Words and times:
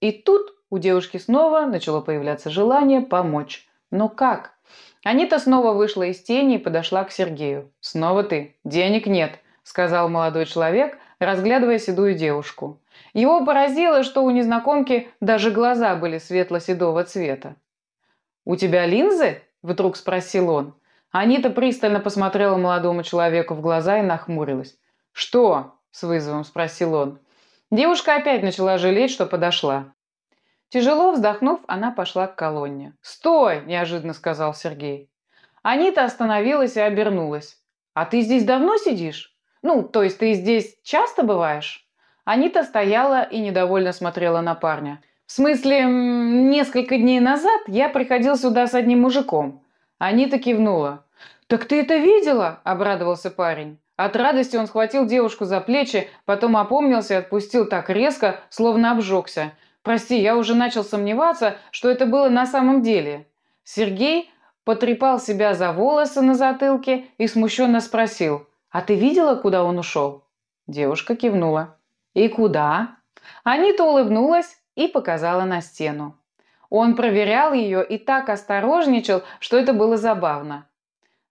И 0.00 0.12
тут 0.12 0.54
у 0.68 0.78
девушки 0.78 1.16
снова 1.16 1.66
начало 1.66 2.02
появляться 2.02 2.50
желание 2.50 3.00
помочь. 3.00 3.66
Но 3.90 4.10
как? 4.10 4.52
Анита 5.02 5.38
снова 5.38 5.72
вышла 5.72 6.02
из 6.02 6.22
тени 6.22 6.56
и 6.56 6.58
подошла 6.58 7.04
к 7.04 7.12
Сергею. 7.12 7.72
«Снова 7.80 8.22
ты. 8.22 8.56
Денег 8.64 9.06
нет»,— 9.06 9.38
сказал 9.62 10.10
молодой 10.10 10.44
человек, 10.44 10.98
разглядывая 11.18 11.78
седую 11.78 12.14
девушку. 12.14 12.80
Его 13.14 13.44
поразило, 13.46 14.02
что 14.02 14.22
у 14.22 14.30
незнакомки 14.30 15.08
даже 15.20 15.50
глаза 15.50 15.96
были 15.96 16.18
светло-седого 16.18 17.04
цвета. 17.04 17.56
«У 18.44 18.56
тебя 18.56 18.84
линзы?»– 18.84 19.40
вдруг 19.62 19.96
спросил 19.96 20.50
он. 20.50 20.74
Анита 21.10 21.48
пристально 21.48 22.00
посмотрела 22.00 22.58
молодому 22.58 23.02
человеку 23.02 23.54
в 23.54 23.62
глаза 23.62 24.00
и 24.00 24.02
нахмурилась. 24.02 24.76
«Что?»– 25.12 25.74
с 25.90 26.02
вызовом 26.02 26.44
спросил 26.44 26.94
он. 26.94 27.18
Девушка 27.70 28.16
опять 28.16 28.42
начала 28.42 28.78
жалеть, 28.78 29.10
что 29.10 29.26
подошла. 29.26 29.92
Тяжело 30.70 31.12
вздохнув, 31.12 31.60
она 31.66 31.90
пошла 31.90 32.26
к 32.26 32.36
колонне. 32.36 32.94
«Стой!»– 33.00 33.62
неожиданно 33.66 34.12
сказал 34.12 34.54
Сергей. 34.54 35.10
Анита 35.62 36.04
остановилась 36.04 36.76
и 36.76 36.80
обернулась. 36.80 37.56
«А 37.94 38.04
ты 38.04 38.20
здесь 38.20 38.44
давно 38.44 38.76
сидишь? 38.76 39.34
Ну, 39.62 39.82
то 39.82 40.02
есть 40.02 40.18
ты 40.18 40.34
здесь 40.34 40.76
часто 40.82 41.22
бываешь?» 41.22 41.86
Анита 42.24 42.62
стояла 42.62 43.22
и 43.22 43.38
недовольно 43.38 43.92
смотрела 43.92 44.40
на 44.40 44.54
парня. 44.54 45.02
«В 45.26 45.32
смысле, 45.32 45.84
несколько 45.84 46.96
дней 46.96 47.20
назад 47.20 47.60
я 47.66 47.88
приходил 47.88 48.36
сюда 48.36 48.66
с 48.66 48.74
одним 48.74 49.00
мужиком». 49.00 49.64
Анита 49.98 50.38
кивнула. 50.38 51.06
«Так 51.48 51.64
ты 51.64 51.80
это 51.80 51.96
видела?»– 51.96 52.60
обрадовался 52.64 53.30
парень. 53.30 53.78
От 53.98 54.14
радости 54.14 54.56
он 54.56 54.68
схватил 54.68 55.06
девушку 55.06 55.44
за 55.44 55.60
плечи, 55.60 56.08
потом 56.24 56.56
опомнился 56.56 57.14
и 57.14 57.16
отпустил 57.16 57.66
так 57.66 57.90
резко, 57.90 58.38
словно 58.48 58.92
обжегся. 58.92 59.54
«Прости, 59.82 60.20
я 60.20 60.36
уже 60.36 60.54
начал 60.54 60.84
сомневаться, 60.84 61.56
что 61.72 61.90
это 61.90 62.06
было 62.06 62.28
на 62.28 62.46
самом 62.46 62.82
деле». 62.82 63.26
Сергей 63.64 64.30
потрепал 64.62 65.18
себя 65.18 65.54
за 65.54 65.72
волосы 65.72 66.20
на 66.20 66.34
затылке 66.34 67.06
и 67.18 67.26
смущенно 67.26 67.80
спросил, 67.80 68.46
«А 68.70 68.82
ты 68.82 68.94
видела, 68.94 69.34
куда 69.34 69.64
он 69.64 69.80
ушел?» 69.80 70.22
Девушка 70.68 71.16
кивнула. 71.16 71.76
«И 72.14 72.28
куда?» 72.28 72.98
Анита 73.42 73.82
улыбнулась 73.82 74.58
и 74.76 74.86
показала 74.86 75.42
на 75.42 75.60
стену. 75.60 76.16
Он 76.70 76.94
проверял 76.94 77.52
ее 77.52 77.84
и 77.84 77.98
так 77.98 78.28
осторожничал, 78.28 79.24
что 79.40 79.58
это 79.58 79.72
было 79.72 79.96
забавно. 79.96 80.68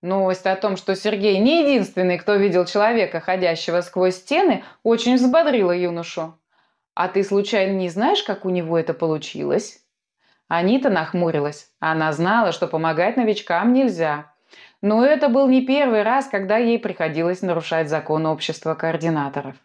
Новость 0.01 0.45
о 0.45 0.55
том, 0.55 0.77
что 0.77 0.95
Сергей 0.95 1.39
не 1.39 1.63
единственный, 1.63 2.19
кто 2.19 2.35
видел 2.35 2.65
человека, 2.65 3.19
ходящего 3.19 3.81
сквозь 3.81 4.17
стены, 4.17 4.63
очень 4.83 5.15
взбодрила 5.15 5.71
юношу. 5.71 6.37
«А 6.93 7.07
ты 7.07 7.23
случайно 7.23 7.73
не 7.73 7.89
знаешь, 7.89 8.23
как 8.23 8.45
у 8.45 8.49
него 8.49 8.77
это 8.77 8.93
получилось?» 8.93 9.81
Анита 10.47 10.89
нахмурилась. 10.89 11.69
Она 11.79 12.13
знала, 12.13 12.51
что 12.51 12.67
помогать 12.67 13.17
новичкам 13.17 13.73
нельзя. 13.73 14.31
Но 14.81 15.03
это 15.03 15.29
был 15.29 15.47
не 15.47 15.65
первый 15.65 16.03
раз, 16.03 16.27
когда 16.27 16.57
ей 16.57 16.79
приходилось 16.79 17.41
нарушать 17.41 17.89
закон 17.89 18.25
общества 18.25 18.75
координаторов. 18.75 19.55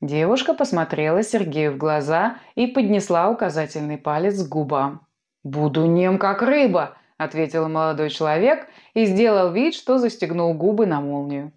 Девушка 0.00 0.52
посмотрела 0.52 1.22
Сергею 1.22 1.72
в 1.72 1.78
глаза 1.78 2.36
и 2.54 2.66
поднесла 2.66 3.30
указательный 3.30 3.98
палец 3.98 4.42
к 4.42 4.48
губам. 4.48 5.06
«Буду 5.42 5.86
нем, 5.86 6.18
как 6.18 6.42
рыба»,– 6.42 6.96
ответил 7.24 7.68
молодой 7.68 8.10
человек 8.10 8.68
и 8.94 9.04
сделал 9.04 9.52
вид, 9.52 9.74
что 9.74 9.98
застегнул 9.98 10.54
губы 10.54 10.86
на 10.86 11.00
молнию. 11.00 11.52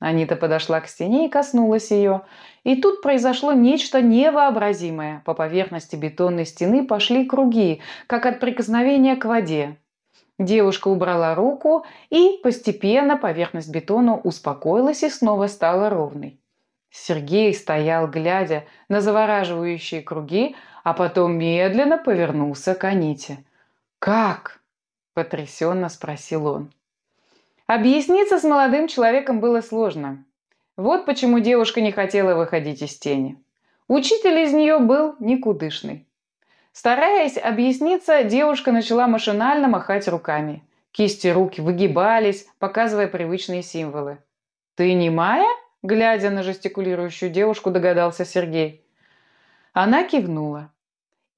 Анита 0.00 0.34
подошла 0.34 0.80
к 0.80 0.88
стене 0.88 1.26
и 1.26 1.28
коснулась 1.30 1.90
ее. 1.90 2.22
И 2.64 2.80
тут 2.80 3.02
произошло 3.02 3.52
нечто 3.52 4.00
невообразимое. 4.00 5.22
По 5.26 5.34
поверхности 5.34 5.94
бетонной 5.94 6.46
стены 6.46 6.86
пошли 6.86 7.26
круги, 7.26 7.82
как 8.06 8.24
от 8.24 8.40
прикосновения 8.40 9.16
к 9.16 9.26
воде. 9.26 9.76
Девушка 10.38 10.88
убрала 10.88 11.34
руку, 11.34 11.84
и 12.08 12.40
постепенно 12.42 13.18
поверхность 13.18 13.70
бетона 13.70 14.16
успокоилась 14.16 15.02
и 15.02 15.10
снова 15.10 15.48
стала 15.48 15.90
ровной. 15.90 16.40
Сергей 16.90 17.54
стоял, 17.54 18.08
глядя 18.08 18.64
на 18.88 19.02
завораживающие 19.02 20.00
круги, 20.00 20.56
а 20.82 20.94
потом 20.94 21.36
медленно 21.36 21.98
повернулся 21.98 22.74
к 22.74 22.84
Аните. 22.84 23.44
«Как?»– 23.98 24.59
потрясенно 25.20 25.90
спросил 25.90 26.46
он. 26.46 26.72
Объясниться 27.66 28.38
с 28.38 28.44
молодым 28.44 28.88
человеком 28.88 29.40
было 29.40 29.60
сложно. 29.60 30.24
Вот 30.78 31.04
почему 31.04 31.40
девушка 31.40 31.82
не 31.82 31.92
хотела 31.92 32.34
выходить 32.34 32.80
из 32.80 32.98
тени. 32.98 33.36
Учитель 33.86 34.38
из 34.38 34.54
нее 34.54 34.78
был 34.78 35.16
никудышный. 35.20 36.06
Стараясь 36.72 37.36
объясниться, 37.36 38.24
девушка 38.24 38.72
начала 38.72 39.06
машинально 39.06 39.68
махать 39.68 40.08
руками. 40.08 40.62
Кисти 40.90 41.28
рук 41.28 41.58
выгибались, 41.58 42.46
показывая 42.58 43.08
привычные 43.08 43.62
символы. 43.62 44.18
«Ты 44.74 44.94
не 44.94 45.10
Майя?» 45.10 45.48
Глядя 45.82 46.30
на 46.30 46.42
жестикулирующую 46.42 47.30
девушку, 47.30 47.70
догадался 47.70 48.24
Сергей. 48.24 48.84
Она 49.72 50.04
кивнула. 50.04 50.72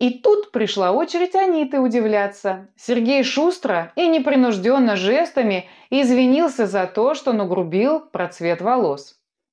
И 0.02 0.10
тут 0.10 0.50
пришла 0.50 0.90
очередь 0.90 1.36
Аниты 1.36 1.78
удивляться. 1.78 2.66
Сергей 2.76 3.22
шустро 3.22 3.92
и 3.94 4.08
непринужденно 4.08 4.96
жестами 4.96 5.68
извинился 5.90 6.66
за 6.66 6.88
то, 6.88 7.14
что 7.14 7.32
нагрубил 7.32 8.00
про 8.00 8.26
цвет 8.26 8.60
волос. 8.60 9.21